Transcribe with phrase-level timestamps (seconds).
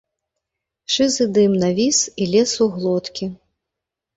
[0.93, 3.25] Шызы дым навіс і лез у глоткі.